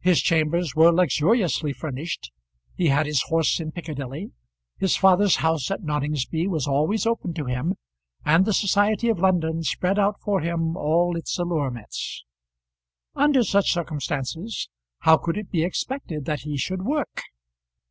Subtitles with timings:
[0.00, 2.32] His chambers were luxuriously furnished,
[2.74, 4.32] he had his horse in Piccadilly,
[4.78, 7.74] his father's house at Noningsby was always open to him,
[8.24, 12.24] and the society of London spread out for him all its allurements.
[13.14, 14.70] Under such circumstances
[15.00, 17.20] how could it be expected that he should work?